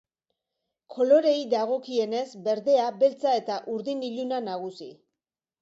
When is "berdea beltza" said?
2.49-3.37